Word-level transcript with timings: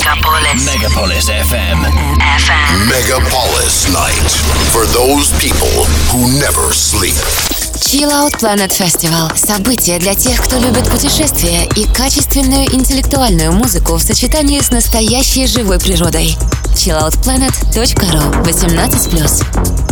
Megapolis. 0.00 0.64
Megapolis 0.64 1.28
FM. 1.28 1.84
FM. 1.84 2.88
Megapolis 2.88 3.92
Night. 3.92 4.30
For 4.72 4.86
those 4.96 5.28
people 5.38 5.84
who 6.08 6.26
never 6.40 6.72
sleep. 6.72 7.20
Chill 7.84 8.10
Out 8.10 8.38
Planet 8.38 8.72
Festival– 8.72 9.30
событие 9.36 9.98
для 9.98 10.14
тех, 10.14 10.40
кто 10.40 10.58
любит 10.58 10.88
путешествия 10.88 11.68
и 11.76 11.84
качественную 11.84 12.74
интеллектуальную 12.74 13.52
музыку 13.52 13.96
в 13.96 14.02
сочетании 14.02 14.60
с 14.60 14.70
настоящей 14.70 15.46
живой 15.46 15.78
природой. 15.78 16.34
chilloutplanet.ru 16.74 18.42
18+. 18.42 19.89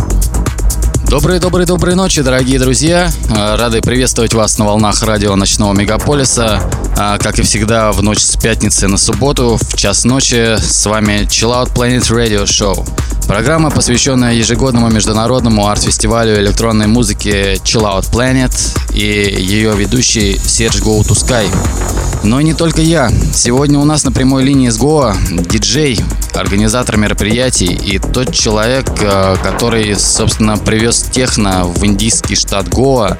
Добрые-добрые-добрые 1.07 1.95
ночи, 1.95 2.21
дорогие 2.21 2.59
друзья. 2.59 3.11
Э, 3.29 3.55
рады 3.55 3.81
приветствовать 3.81 4.33
вас 4.33 4.57
на 4.57 4.65
волнах 4.65 5.01
радио 5.03 5.35
Ночного 5.35 5.73
Мегаполиса. 5.73 6.61
Э, 6.97 7.17
как 7.19 7.39
и 7.39 7.41
всегда, 7.41 7.91
в 7.91 8.01
ночь 8.03 8.19
с 8.19 8.35
пятницы 8.35 8.87
на 8.87 8.97
субботу, 8.97 9.57
в 9.59 9.75
час 9.75 10.05
ночи, 10.05 10.57
с 10.57 10.85
вами 10.85 11.25
Chill 11.25 11.51
Out 11.51 11.73
Planet 11.73 12.03
Radio 12.11 12.43
Show. 12.43 12.87
Программа, 13.27 13.69
посвященная 13.69 14.33
ежегодному 14.33 14.89
международному 14.89 15.67
арт-фестивалю 15.67 16.39
электронной 16.39 16.87
музыки 16.87 17.61
Chill 17.63 17.83
Out 17.83 18.11
Planet 18.11 18.51
и 18.93 19.03
ее 19.39 19.75
ведущий 19.75 20.37
Серж 20.37 20.81
to 20.81 21.13
Sky. 21.13 22.08
Но 22.23 22.41
не 22.41 22.53
только 22.53 22.81
я. 22.81 23.11
Сегодня 23.33 23.79
у 23.79 23.85
нас 23.85 24.03
на 24.03 24.11
прямой 24.11 24.43
линии 24.43 24.69
с 24.69 24.77
Гоа 24.77 25.15
диджей, 25.29 25.99
организатор 26.33 26.97
мероприятий 26.97 27.73
и 27.73 27.99
тот 27.99 28.33
человек, 28.33 28.87
э, 29.01 29.37
который, 29.41 29.95
собственно, 29.95 30.57
привез 30.57 31.03
техно 31.11 31.65
в 31.65 31.85
индийский 31.85 32.35
штат 32.35 32.67
Гоа, 32.69 33.17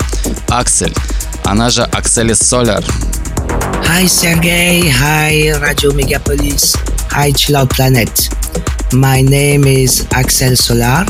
Аксель. 0.48 0.93
Она 1.43 1.70
же 1.70 1.84
Акселис 1.84 2.40
Соляр. 2.40 2.84
Hi 3.88 4.05
Sergey, 4.05 4.91
hi 4.91 5.52
Radio 5.59 5.91
Megapolis, 5.93 6.77
hi 7.12 7.31
Chill 7.31 7.55
Out 7.55 7.70
Planet. 7.70 8.29
My 8.91 9.21
name 9.21 9.66
is 9.66 10.05
Axel 10.12 10.55
Solar. 10.55 11.05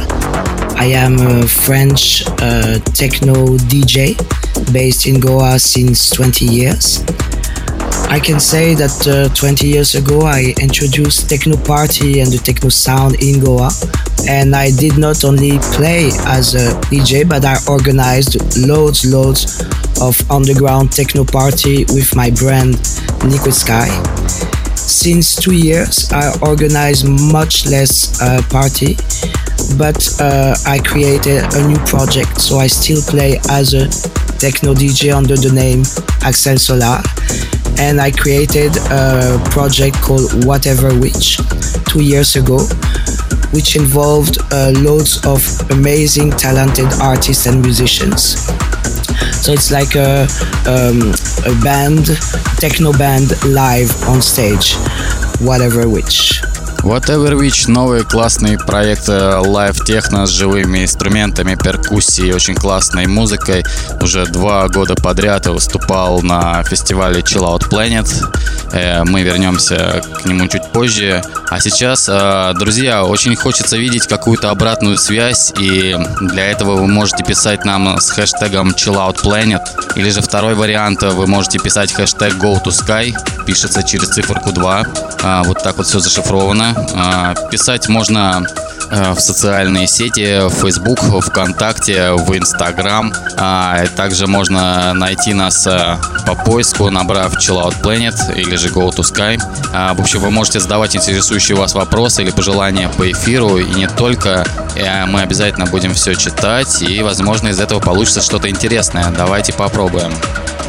I 0.77 0.93
am 0.93 1.19
a 1.19 1.47
French 1.47 2.23
uh, 2.41 2.79
techno 2.93 3.57
DJ 3.57 4.15
based 4.71 5.07
in 5.07 5.19
Goa 5.19 5.59
since 5.59 6.09
20 6.09 6.45
years. 6.45 7.03
I 8.09 8.19
can 8.19 8.39
say 8.39 8.73
that 8.73 9.07
uh, 9.07 9.33
20 9.35 9.67
years 9.67 9.95
ago 9.95 10.21
I 10.21 10.55
introduced 10.59 11.29
techno 11.29 11.55
party 11.57 12.21
and 12.21 12.31
the 12.31 12.37
techno 12.37 12.69
sound 12.69 13.21
in 13.21 13.39
Goa. 13.39 13.69
And 14.27 14.55
I 14.55 14.71
did 14.71 14.97
not 14.97 15.23
only 15.23 15.59
play 15.77 16.09
as 16.25 16.55
a 16.55 16.73
DJ 16.89 17.27
but 17.27 17.45
I 17.45 17.57
organized 17.69 18.35
loads 18.67 19.05
loads 19.05 19.61
of 20.01 20.15
underground 20.31 20.91
techno 20.91 21.23
party 21.23 21.85
with 21.93 22.15
my 22.15 22.31
brand 22.31 22.81
Liquid 23.23 23.53
Sky. 23.53 23.87
Since 24.75 25.35
two 25.35 25.53
years 25.53 26.11
I 26.11 26.33
organize 26.41 27.03
much 27.05 27.67
less 27.67 28.19
uh, 28.21 28.41
party 28.49 28.97
but 29.77 30.01
uh, 30.19 30.55
I 30.65 30.79
created 30.79 31.43
a 31.53 31.67
new 31.67 31.77
project. 31.85 32.41
So 32.41 32.57
I 32.57 32.67
still 32.67 33.01
play 33.03 33.37
as 33.49 33.73
a 33.73 33.85
techno 34.39 34.73
DJ 34.73 35.13
under 35.15 35.35
the 35.35 35.51
name 35.53 35.83
Axel 36.23 36.57
Solar 36.57 37.03
and 37.79 38.01
I 38.01 38.11
created 38.11 38.75
a 38.91 39.41
project 39.51 39.95
called 40.01 40.45
Whatever 40.45 40.89
Witch 40.99 41.37
two 41.87 42.03
years 42.03 42.35
ago, 42.35 42.59
which 43.51 43.75
involved 43.75 44.37
uh, 44.51 44.71
loads 44.75 45.25
of 45.25 45.41
amazing, 45.71 46.31
talented 46.31 46.87
artists 47.01 47.45
and 47.45 47.61
musicians. 47.61 48.45
So 49.41 49.53
it's 49.53 49.71
like 49.71 49.95
a, 49.95 50.27
um, 50.67 51.13
a 51.45 51.63
band, 51.63 52.07
techno 52.59 52.91
band 52.91 53.31
live 53.45 53.91
on 54.09 54.21
stage, 54.21 54.75
Whatever 55.39 55.87
Witch. 55.87 56.41
Whatever 56.83 57.33
Witch 57.33 57.69
новый 57.69 58.03
классный 58.03 58.57
проект 58.57 59.09
live 59.09 59.83
техно 59.83 60.25
с 60.25 60.29
живыми 60.29 60.83
инструментами, 60.83 61.55
перкуссией, 61.55 62.33
очень 62.33 62.55
классной 62.55 63.05
музыкой. 63.05 63.65
Уже 64.01 64.25
два 64.25 64.67
года 64.69 64.95
подряд 64.95 65.45
я 65.45 65.51
выступал 65.51 66.21
на 66.21 66.63
фестивале 66.63 67.19
Chill 67.21 67.43
Out 67.43 67.69
Planet. 67.69 68.07
Э, 68.71 69.03
мы 69.03 69.23
вернемся 69.23 70.01
к 70.21 70.25
нему 70.25 70.47
чуть 70.47 70.71
позже. 70.71 71.21
А 71.49 71.59
сейчас, 71.59 72.07
э, 72.07 72.53
друзья, 72.57 73.03
очень 73.03 73.35
хочется 73.35 73.77
видеть 73.77 74.07
какую-то 74.07 74.49
обратную 74.49 74.97
связь, 74.97 75.51
и 75.59 75.97
для 76.21 76.47
этого 76.47 76.75
вы 76.75 76.87
можете 76.87 77.23
писать 77.23 77.65
нам 77.65 77.99
с 77.99 78.09
хэштегом 78.11 78.69
Chill 78.69 78.95
Out 78.95 79.23
Planet, 79.23 79.61
или 79.95 80.09
же 80.09 80.21
второй 80.21 80.55
вариант, 80.55 81.03
вы 81.03 81.27
можете 81.27 81.59
писать 81.59 81.91
хэштег 81.91 82.35
Go 82.35 82.63
to 82.63 82.71
Sky, 82.71 83.13
пишется 83.45 83.83
через 83.83 84.09
циферку 84.09 84.51
2. 84.51 84.85
А, 85.23 85.43
вот 85.43 85.61
так 85.63 85.77
вот 85.77 85.87
все 85.87 85.99
зашифровано. 85.99 86.68
А, 86.95 87.33
писать 87.49 87.87
можно 87.89 88.45
в 88.91 89.19
социальные 89.19 89.87
сети, 89.87 90.47
в 90.47 90.53
Facebook, 90.53 90.99
ВКонтакте, 90.99 92.11
в 92.11 92.33
Instagram. 92.33 93.13
А, 93.37 93.85
также 93.95 94.27
можно 94.27 94.93
найти 94.93 95.33
нас 95.33 95.67
э, 95.67 95.97
по 96.25 96.35
поиску, 96.35 96.89
набрав 96.89 97.35
Chill 97.35 97.63
Out 97.63 97.81
Planet 97.81 98.35
или 98.35 98.55
же 98.55 98.69
Go 98.69 98.89
to 98.89 99.01
Sky. 99.01 99.39
А, 99.73 99.93
в 99.93 100.01
общем, 100.01 100.19
вы 100.19 100.31
можете 100.31 100.59
задавать 100.59 100.95
интересующие 100.95 101.55
вас 101.55 101.73
вопросы 101.73 102.23
или 102.23 102.31
пожелания 102.31 102.89
по 102.89 103.09
эфиру, 103.11 103.57
и 103.57 103.65
не 103.65 103.87
только. 103.87 104.45
Э, 104.75 105.05
мы 105.05 105.21
обязательно 105.21 105.65
будем 105.65 105.93
все 105.93 106.15
читать, 106.15 106.81
и, 106.81 107.01
возможно, 107.01 107.49
из 107.49 107.59
этого 107.59 107.79
получится 107.79 108.21
что-то 108.21 108.49
интересное. 108.49 109.11
Давайте 109.15 109.53
попробуем. 109.53 110.13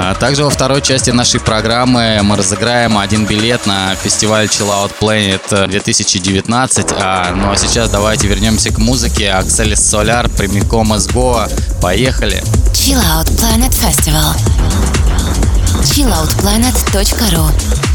А 0.02 0.14
также 0.14 0.44
во 0.44 0.50
второй 0.50 0.80
части 0.80 1.10
нашей 1.10 1.40
программы 1.40 2.20
мы 2.22 2.36
разыграем 2.36 2.96
один 2.96 3.26
билет 3.26 3.66
на 3.66 3.94
фестиваль 3.94 4.46
Chill 4.46 4.68
Out 4.68 4.92
Planet 4.98 5.66
2019. 5.68 6.86
А, 6.98 7.32
ну 7.34 7.50
а 7.50 7.56
сейчас 7.56 7.90
давайте 8.10 8.26
вернемся 8.26 8.72
к 8.72 8.78
музыке. 8.78 9.30
Акселис 9.30 9.78
Соляр 9.78 10.28
прямиком 10.28 10.92
из 10.96 11.06
Гоа. 11.06 11.48
Поехали! 11.80 12.42
Chill 12.72 13.00
Out 13.00 13.28
Planet 13.36 13.70
Festival. 13.70 14.34
chilloutplanet.ru 15.84 17.89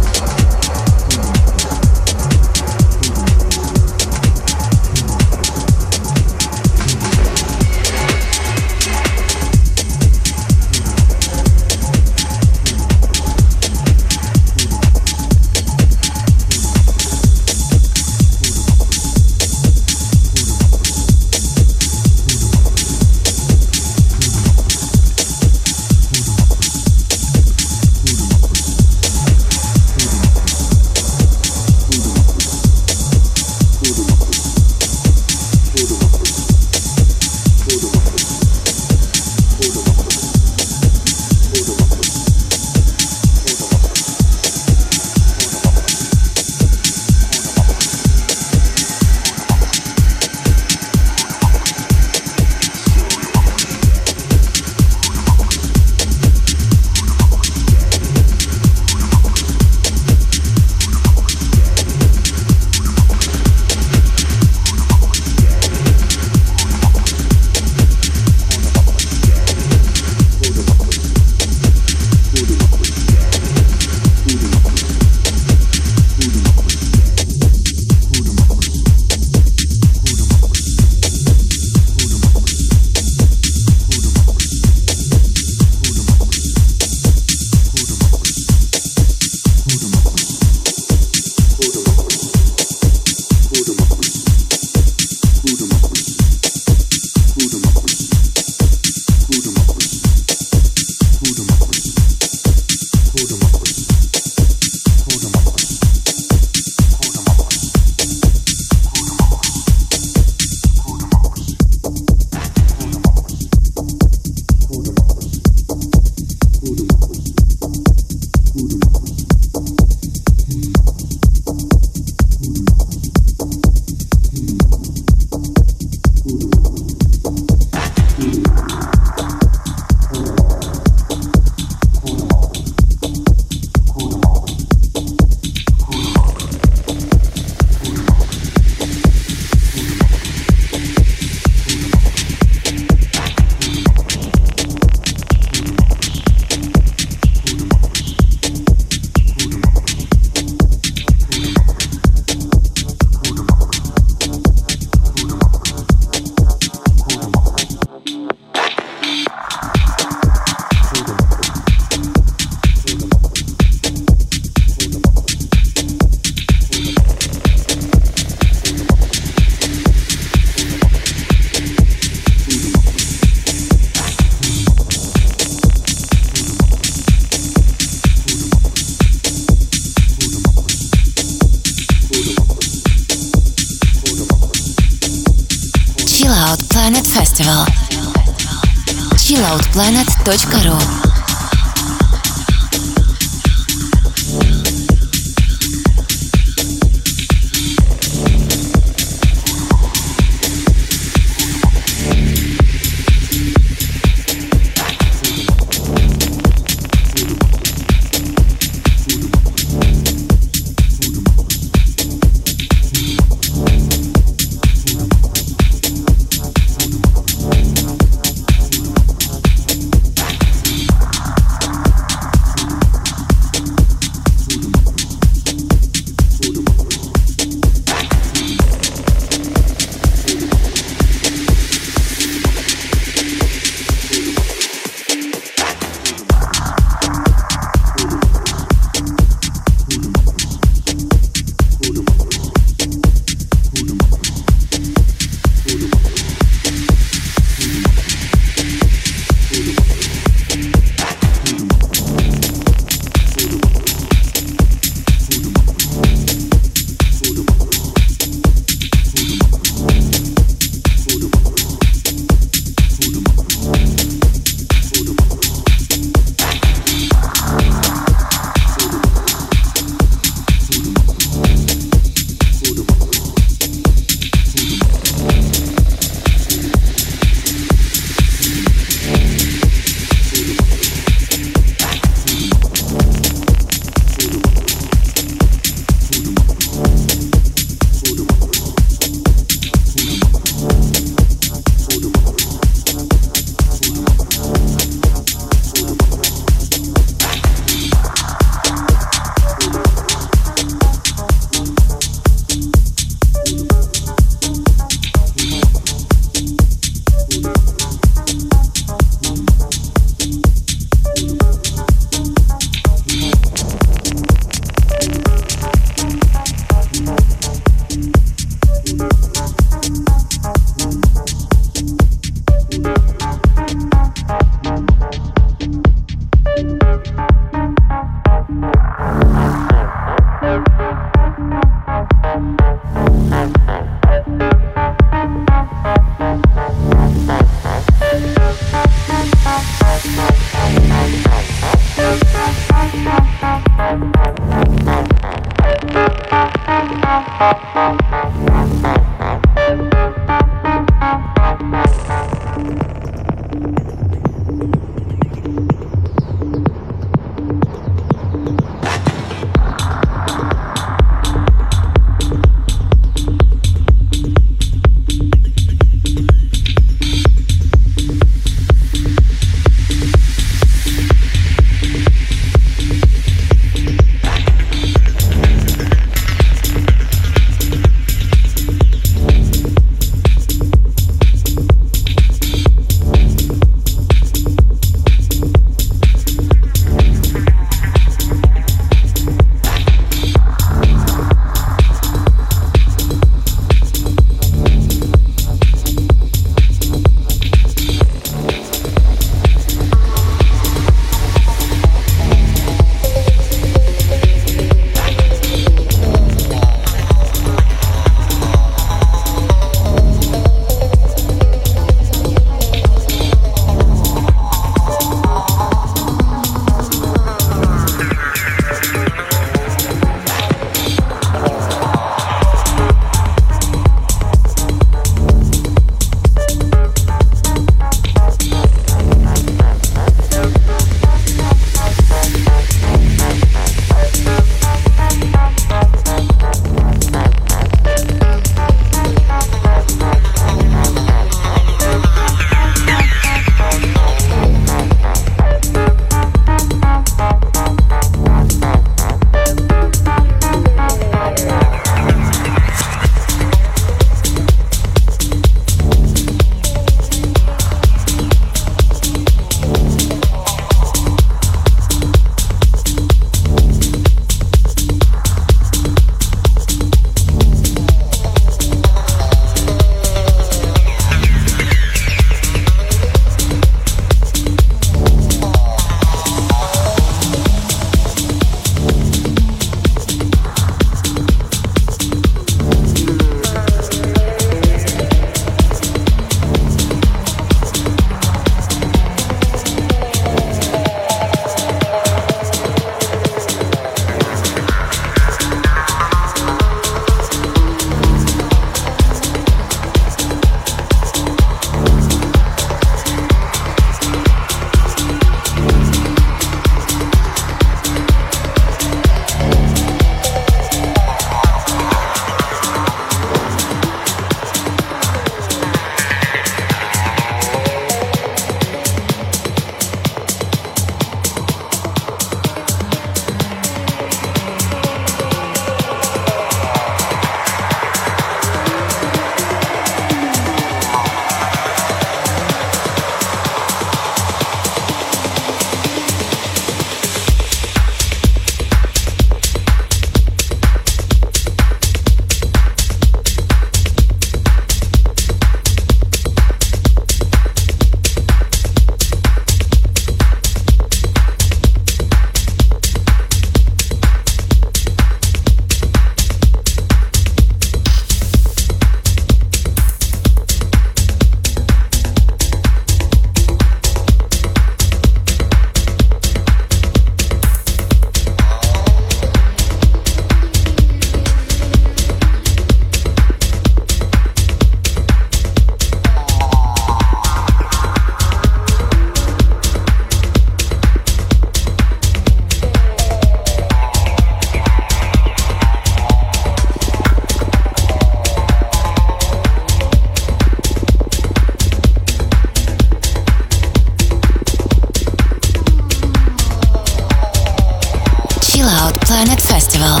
Planet 599.18 599.40
Festival. 599.40 600.00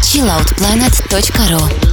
chilloutplanet.ru 0.00 1.87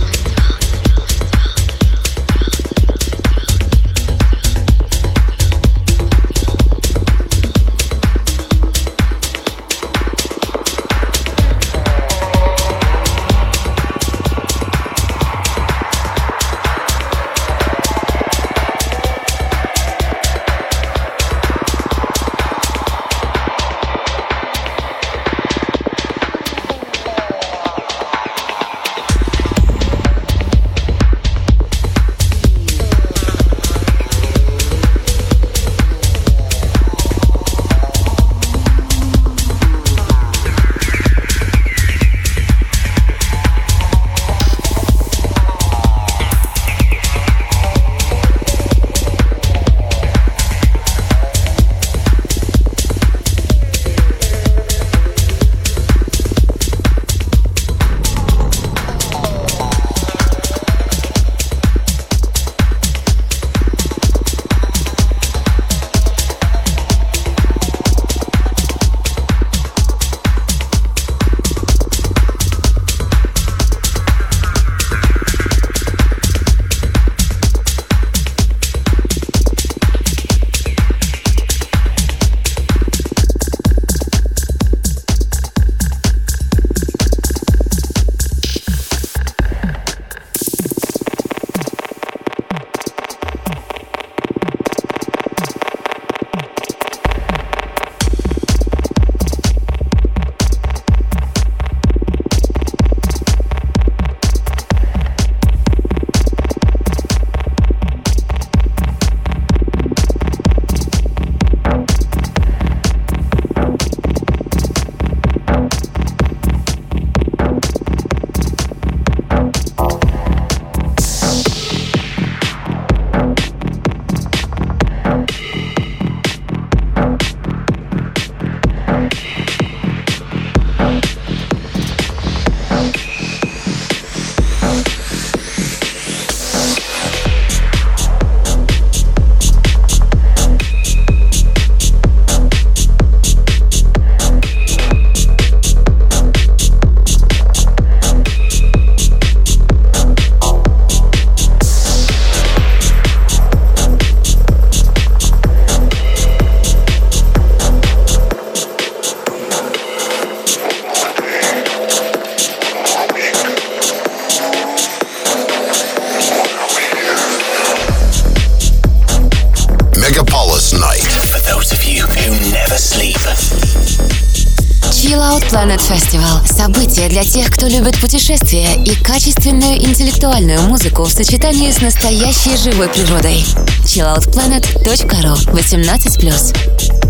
любит 177.85 178.01
путешествия 178.01 178.75
и 178.83 178.95
качественную 178.95 179.77
интеллектуальную 179.77 180.59
музыку 180.61 181.03
в 181.03 181.11
сочетании 181.11 181.71
с 181.71 181.81
настоящей 181.81 182.57
живой 182.57 182.89
природой. 182.89 183.45
chilloutplanet.ru 183.83 185.53
18+. 185.53 187.05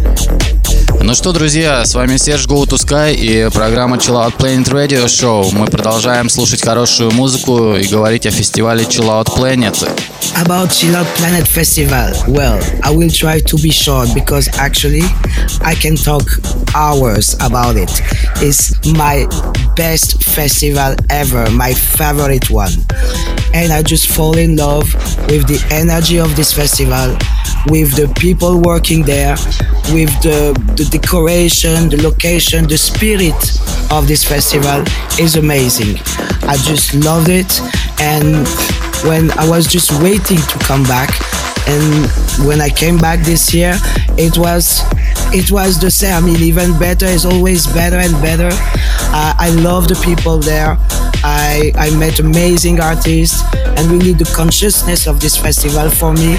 Ну 1.01 1.13
что, 1.13 1.31
друзья, 1.31 1.85
с 1.85 1.93
вами 1.93 2.17
Серж 2.17 2.47
Go 2.47 2.65
to 2.65 2.77
Sky 2.77 3.13
и 3.13 3.47
программа 3.53 3.97
Chill 3.97 4.15
Out 4.15 4.37
Planet 4.37 4.67
Radio 4.71 5.05
Show. 5.05 5.53
Мы 5.53 5.67
продолжаем 5.67 6.29
слушать 6.29 6.61
хорошую 6.61 7.11
музыку 7.11 7.75
и 7.75 7.85
говорить 7.87 8.25
о 8.25 8.31
фестивале 8.31 8.83
Chill 8.83 9.07
Out 9.07 9.27
Planet. 9.27 9.87
About 10.43 10.71
Chill 10.71 10.95
Out 10.95 11.07
Planet 11.17 11.47
Festival, 11.47 12.11
well, 12.27 12.59
I 12.83 12.91
will 12.91 13.09
try 13.09 13.39
to 13.39 13.57
be 13.61 13.71
short 13.71 14.13
because 14.13 14.49
actually 14.57 15.05
I 15.61 15.75
can 15.75 15.95
talk 15.95 16.25
hours 16.73 17.37
about 17.39 17.77
it. 17.77 18.01
It's 18.41 18.73
my 18.97 19.25
best 19.77 20.24
festival 20.35 20.93
ever, 21.09 21.49
my 21.51 21.73
favorite 21.73 22.49
one. 22.49 22.73
And 23.53 23.71
I 23.71 23.81
just 23.81 24.09
fall 24.09 24.37
in 24.37 24.57
love 24.57 24.93
with 25.31 25.47
the 25.47 25.65
energy 25.71 26.19
of 26.19 26.35
this 26.35 26.51
festival, 26.51 27.15
with 27.67 27.95
the 27.95 28.13
people 28.19 28.61
working 28.61 29.03
there, 29.03 29.37
with 29.95 30.11
the, 30.21 30.51
the 30.75 30.85
decoration, 30.91 31.87
the 31.87 32.01
location, 32.03 32.67
the 32.67 32.77
spirit 32.77 33.33
of 33.91 34.09
this 34.09 34.25
festival 34.25 34.83
is 35.17 35.37
amazing. 35.37 35.95
I 36.43 36.57
just 36.67 36.93
loved 36.95 37.29
it. 37.29 37.61
And 38.01 38.45
when 39.07 39.31
I 39.39 39.47
was 39.47 39.67
just 39.67 39.91
waiting 40.03 40.37
to 40.37 40.59
come 40.59 40.83
back, 40.83 41.09
and 41.67 42.11
when 42.45 42.59
I 42.59 42.69
came 42.69 42.97
back 42.97 43.21
this 43.21 43.53
year, 43.53 43.77
it 44.17 44.37
was 44.37 44.83
it 45.35 45.51
was 45.51 45.79
the 45.79 45.91
same. 45.91 46.13
I 46.13 46.21
mean, 46.21 46.41
even 46.41 46.79
better 46.79 47.05
is 47.05 47.25
always 47.25 47.67
better 47.67 47.97
and 47.97 48.13
better. 48.21 48.49
Uh, 49.11 49.33
I 49.37 49.49
love 49.61 49.89
the 49.89 49.95
people 49.95 50.39
there. 50.39 50.77
I, 51.27 51.73
I 51.75 51.89
met 51.97 52.19
amazing 52.19 52.79
artists, 52.79 53.43
and 53.53 53.91
really 53.91 54.13
the 54.13 54.31
consciousness 54.33 55.07
of 55.07 55.19
this 55.19 55.35
festival 55.35 55.89
for 55.89 56.13
me 56.13 56.37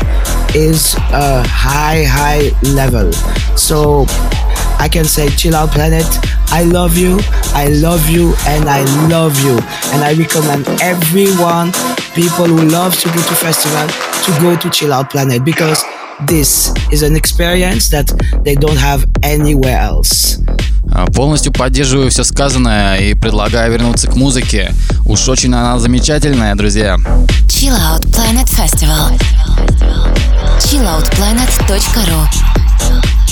is 0.54 0.94
a 1.12 1.46
high, 1.46 2.04
high 2.04 2.52
level. 2.72 3.12
So 3.56 4.06
I 4.78 4.88
can 4.90 5.04
say, 5.04 5.28
Chill 5.28 5.54
Out 5.54 5.72
Planet, 5.72 6.06
I 6.48 6.62
love 6.64 6.96
you, 6.96 7.18
I 7.52 7.68
love 7.68 8.08
you, 8.08 8.34
and 8.46 8.68
I 8.68 8.84
love 9.08 9.38
you. 9.44 9.58
And 9.92 10.04
I 10.04 10.14
recommend 10.14 10.66
everyone, 10.80 11.72
people 12.14 12.46
who 12.46 12.64
love 12.68 12.98
to 13.00 13.08
go 13.08 13.20
to 13.20 13.34
festival, 13.34 13.88
to 14.24 14.40
go 14.40 14.56
to 14.56 14.70
Chill 14.70 14.92
Out 14.92 15.10
Planet 15.10 15.44
because 15.44 15.84
this 16.24 16.72
is 16.90 17.02
an 17.02 17.16
experience 17.16 17.90
that 17.90 18.06
they 18.44 18.54
don't 18.54 18.78
have 18.78 19.04
anywhere 19.22 19.78
else. 19.78 20.38
Полностью 21.14 21.52
поддерживаю 21.52 22.10
все 22.10 22.24
сказанное 22.24 22.98
и 22.98 23.14
предлагаю 23.14 23.72
вернуться 23.72 24.08
к 24.08 24.16
музыке. 24.16 24.72
Уж 25.04 25.28
очень 25.28 25.54
она 25.54 25.78
замечательная, 25.78 26.54
друзья. 26.54 26.96
Chill 27.48 27.74
Out 27.74 28.06
Planet 28.10 28.48
Festival. 28.48 29.12
chilloutplanet.ru 30.60 33.25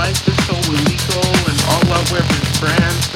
like 0.00 0.16
the 0.24 0.32
show 0.44 0.56
with 0.70 0.82
Nico 0.88 1.20
and 1.50 1.60
all 1.68 1.92
our 1.92 2.04
weapons 2.10 2.58
brand. 2.58 3.09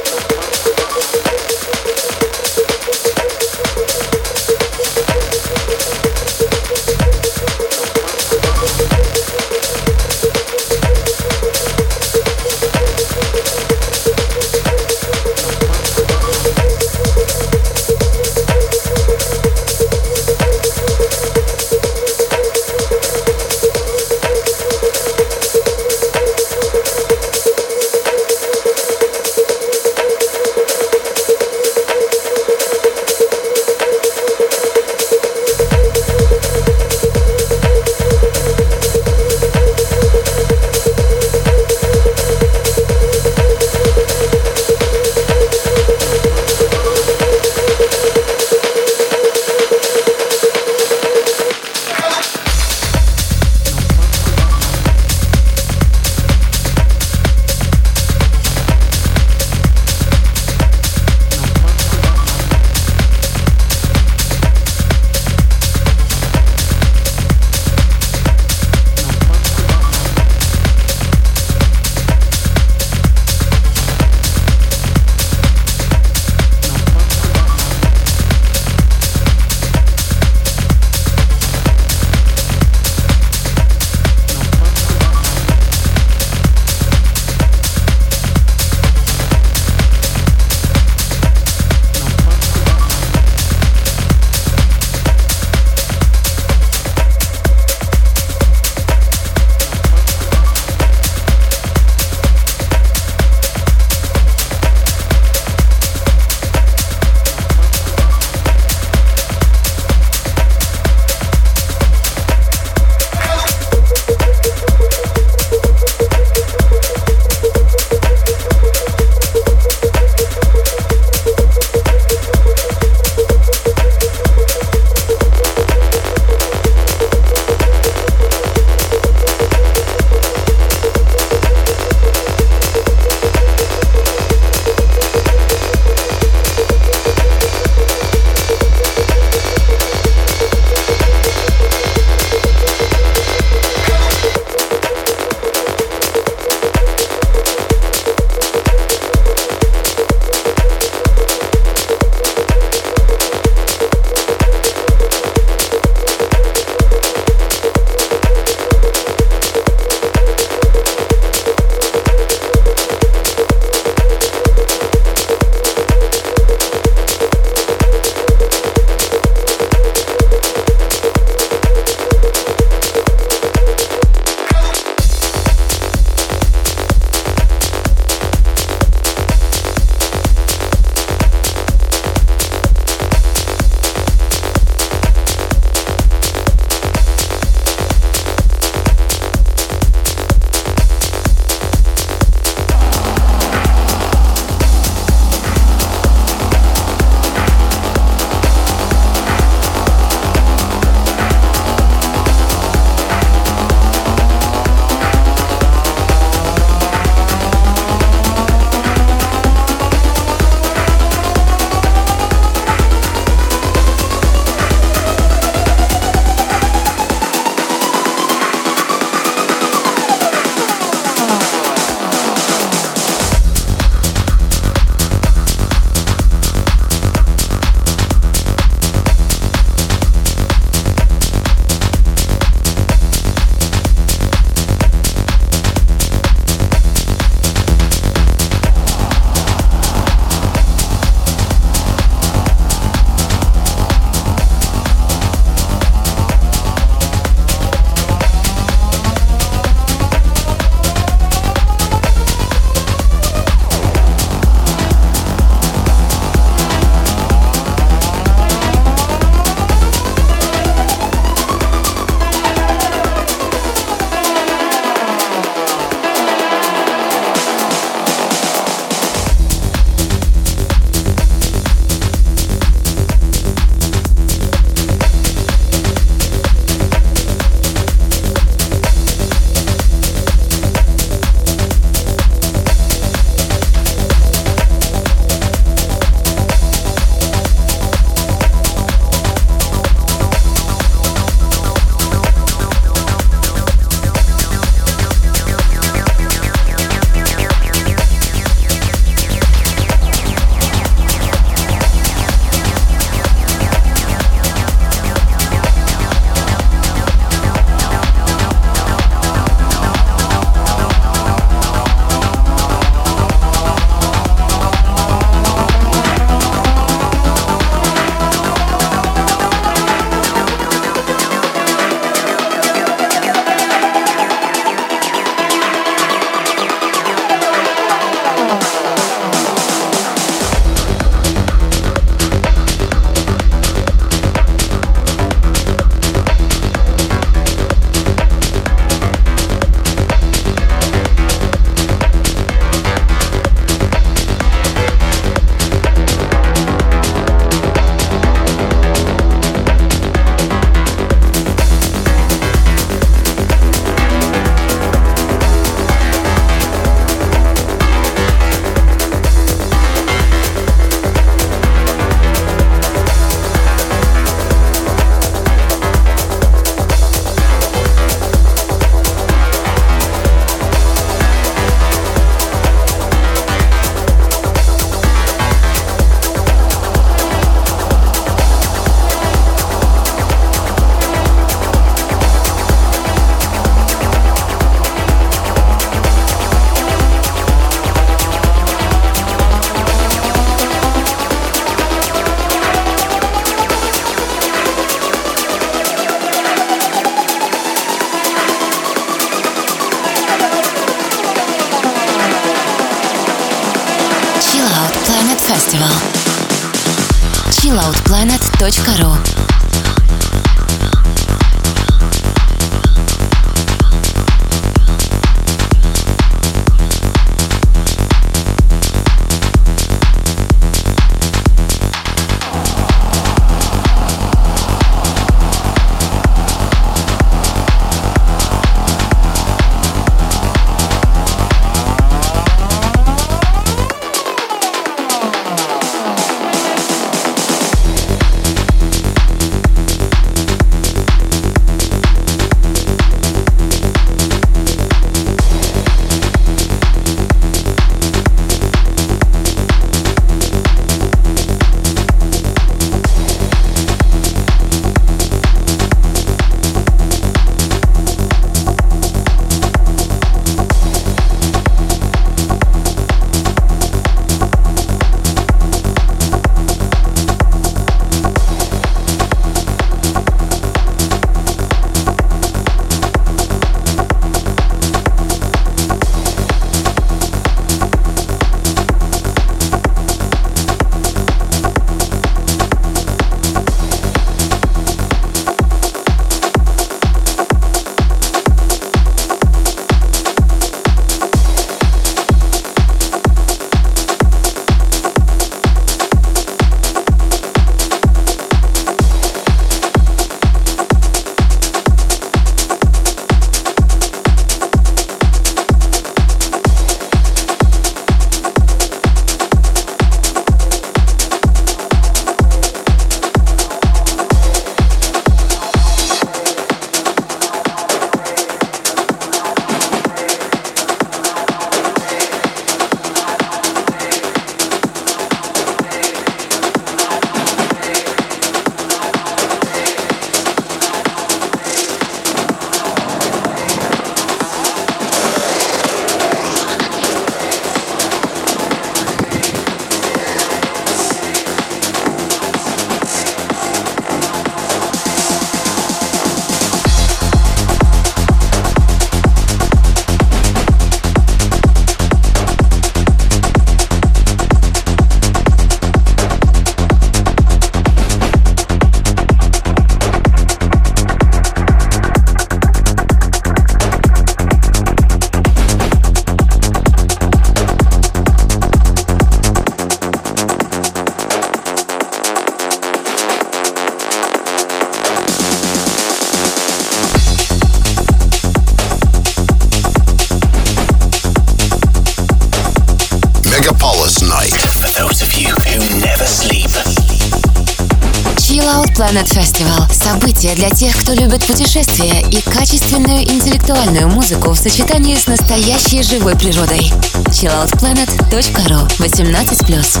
Событие 590.48 590.54
для 590.54 590.70
тех, 590.70 590.96
кто 590.96 591.12
любит 591.12 591.44
путешествия 591.44 592.24
и 592.30 592.40
качественную 592.40 593.22
интеллектуальную 593.22 594.08
музыку 594.08 594.50
в 594.50 594.56
сочетании 594.56 595.16
с 595.16 595.26
настоящей 595.26 596.02
живой 596.02 596.36
природой. 596.36 596.92
chilloutplanet.ru 597.30 598.88
18+. 598.98 600.00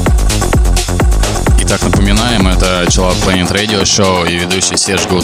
Итак, 1.60 1.82
напоминаем, 1.82 2.48
это 2.48 2.84
Chill 2.88 3.10
Out 3.10 3.16
Planet 3.24 3.52
Radio 3.52 3.82
Show 3.82 4.30
и 4.30 4.36
ведущий 4.36 4.76
Серж 4.76 5.02
Go. 5.06 5.22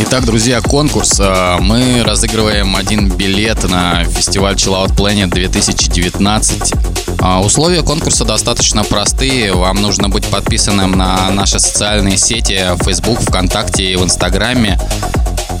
Итак, 0.00 0.24
друзья, 0.24 0.60
конкурс. 0.60 1.18
А, 1.18 1.58
мы 1.58 2.02
разыгрываем 2.04 2.76
один 2.76 3.08
билет 3.08 3.68
на 3.68 4.04
фестиваль 4.04 4.54
Chill 4.54 4.74
Out 4.74 4.94
Planet 4.94 5.28
2019 5.28 6.72
а, 6.72 6.87
условия 7.20 7.82
конкурса 7.82 8.24
достаточно 8.24 8.84
простые. 8.84 9.52
Вам 9.52 9.80
нужно 9.82 10.08
быть 10.08 10.26
подписанным 10.26 10.92
на 10.92 11.30
наши 11.30 11.58
социальные 11.58 12.16
сети 12.16 12.60
Facebook, 12.84 13.20
ВКонтакте 13.20 13.84
и 13.84 13.96
в 13.96 14.04
Инстаграме. 14.04 14.78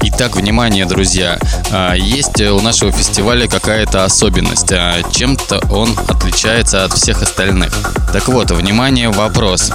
Итак, 0.00 0.36
внимание, 0.36 0.86
друзья, 0.86 1.38
а, 1.72 1.94
есть 1.94 2.40
у 2.40 2.60
нашего 2.60 2.92
фестиваля 2.92 3.48
какая-то 3.48 4.04
особенность. 4.04 4.70
А, 4.70 5.02
чем-то 5.10 5.60
он 5.70 5.98
отличается 6.08 6.84
от 6.84 6.92
всех 6.92 7.22
остальных. 7.22 7.72
Так 8.12 8.28
вот, 8.28 8.50
внимание, 8.52 9.10
вопрос. 9.10 9.72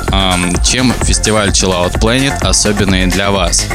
Чем 0.65 0.93
фестиваль 1.03 1.49
Chill 1.49 1.73
Out 1.73 1.99
Planet 1.99 2.45
особенный 2.45 3.07
для 3.07 3.31
вас? 3.31 3.67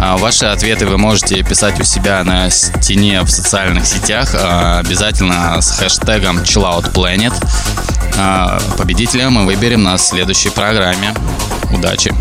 А, 0.00 0.16
ваши 0.16 0.46
ответы 0.46 0.86
вы 0.86 0.96
можете 0.96 1.42
писать 1.42 1.80
у 1.80 1.84
себя 1.84 2.22
на 2.22 2.50
стене 2.50 3.22
в 3.22 3.30
социальных 3.30 3.84
сетях, 3.84 4.34
а, 4.34 4.78
обязательно 4.78 5.60
с 5.60 5.78
хэштегом 5.78 6.38
ChillOutPlanet. 6.38 7.34
А, 8.16 8.60
победителя 8.76 9.28
мы 9.30 9.44
выберем 9.44 9.82
на 9.82 9.98
следующей 9.98 10.50
программе. 10.50 11.14
Удачи! 11.72 12.14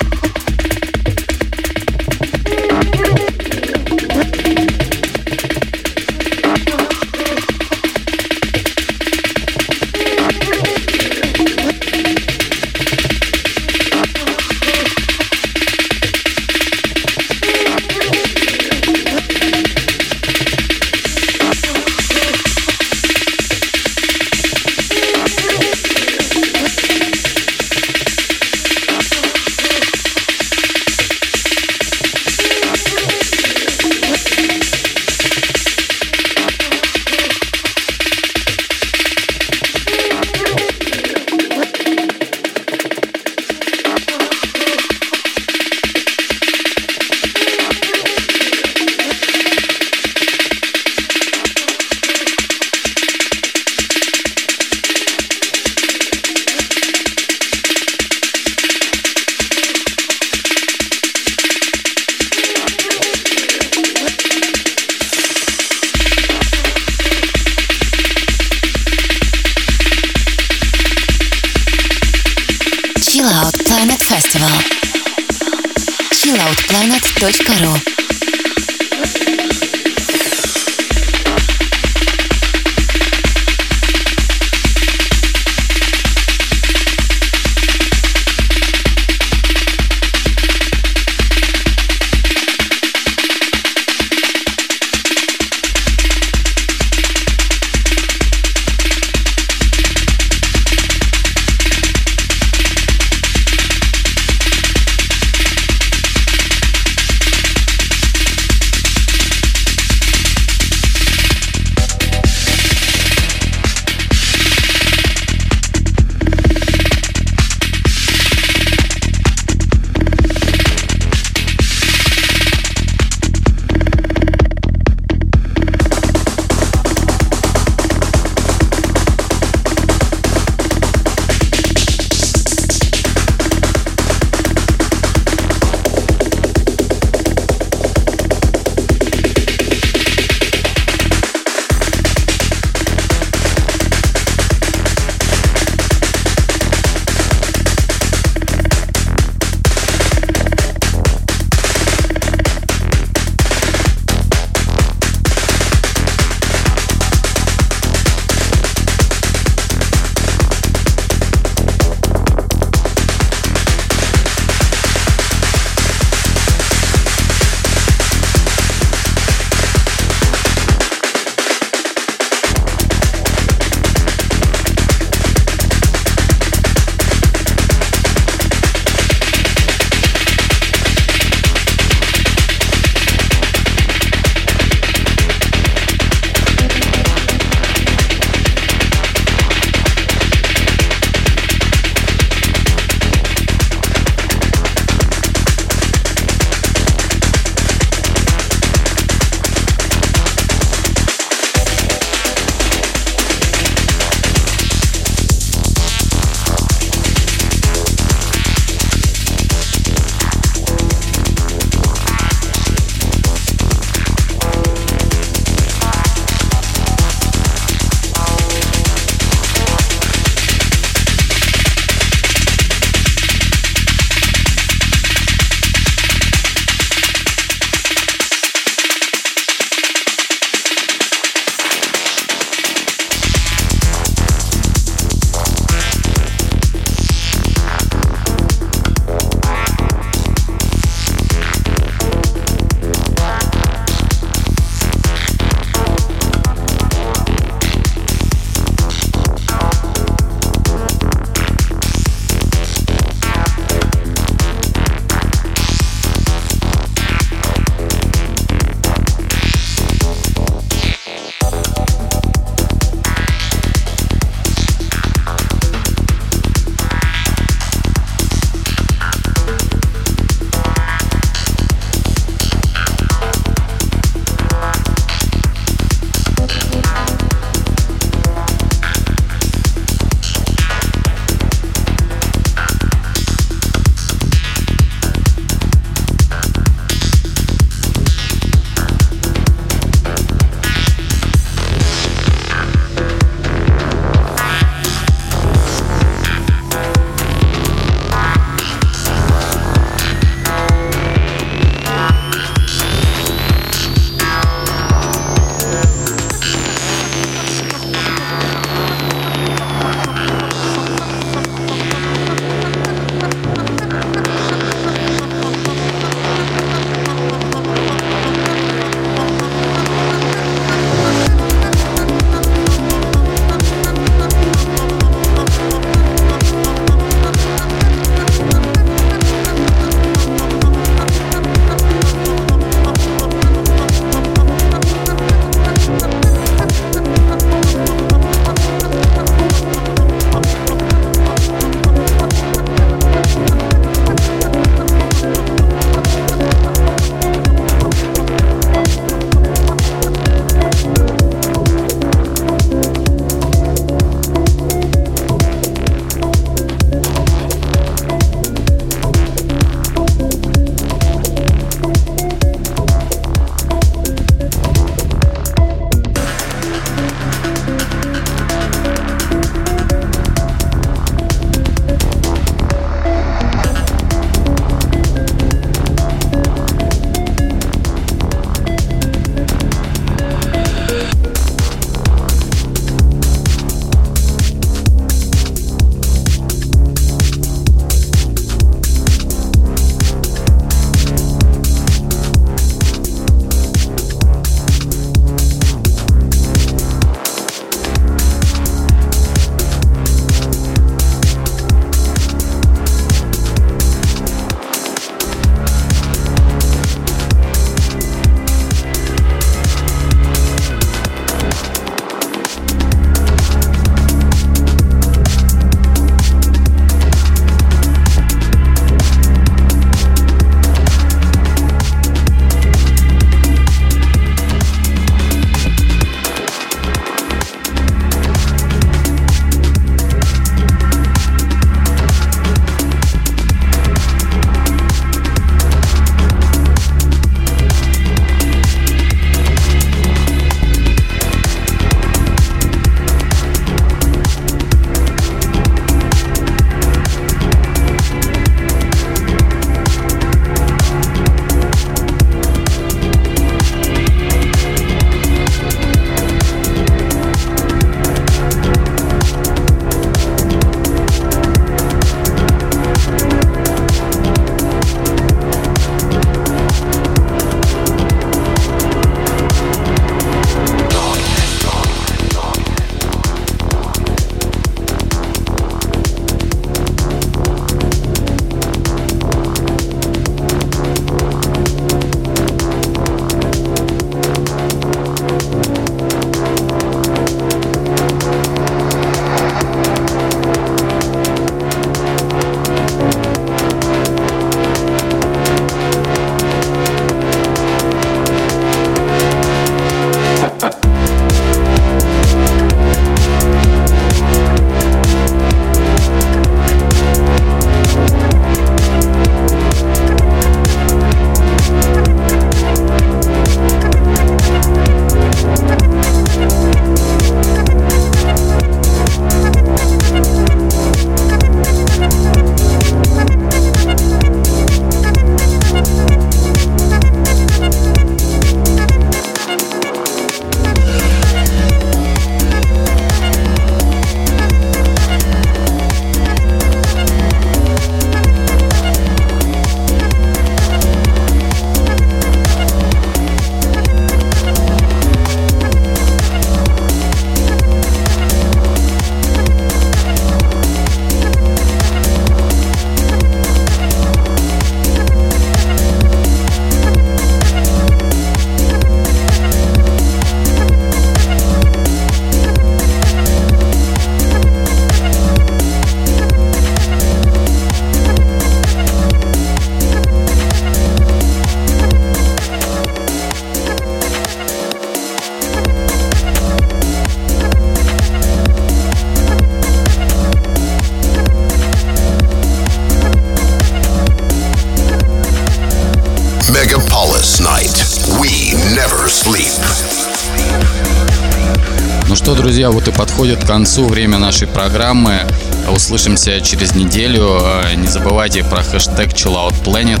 Подходит 593.20 593.44
к 593.44 593.46
концу 593.46 593.86
время 593.86 594.16
нашей 594.16 594.48
программы. 594.48 595.26
Услышимся 595.70 596.40
через 596.40 596.74
неделю. 596.74 597.38
Э, 597.42 597.74
не 597.74 597.86
забывайте 597.86 598.42
про 598.42 598.62
хэштег 598.62 599.12
ChillOutPlanet. 599.12 600.00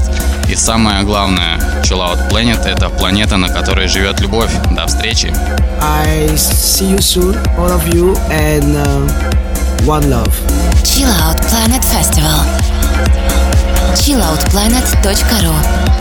И 0.50 0.56
самое 0.56 1.02
главное, 1.02 1.60
ChillOutPlanet— 1.84 2.62
это 2.64 2.88
планета, 2.88 3.36
на 3.36 3.50
которой 3.50 3.88
живет 3.88 4.20
любовь. 4.20 4.50
До 4.70 4.86
встречи. 4.86 5.34
I 5.82 6.28
see 6.34 6.92
you 6.92 6.98
soon, 6.98 7.36
all 7.58 7.70
of 7.70 7.86
you, 7.92 8.16
and 8.30 8.74
uh, 8.74 9.06
one 9.84 10.08
love. 10.08 10.32
Chill 10.82 11.10
Out 11.10 11.42
Planet 11.50 11.84
Festival. 11.84 12.40
chilloutplanet.ru 13.96 15.99